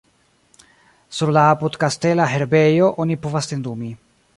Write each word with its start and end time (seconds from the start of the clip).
Sur 1.19 1.33
la 1.37 1.43
apud-kastela 1.51 2.29
herbejo 2.35 2.93
oni 3.05 3.23
povas 3.29 3.53
tendumi. 3.55 3.97